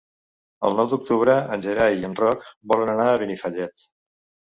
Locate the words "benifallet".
3.27-3.91